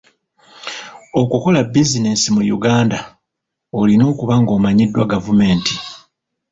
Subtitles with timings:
[1.21, 2.99] Okukola bizinensi mu Uganda,
[3.79, 5.75] olina okuba ng'omanyiddwa gavumenti.